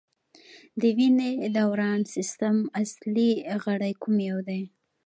د 0.79 0.81
وینې 0.97 1.31
دوران 1.57 1.99
سیستم 2.15 2.55
اصلي 2.81 3.31
غړی 3.63 3.93
کوم 4.01 4.15
یو 4.29 4.39
دی 4.47 4.61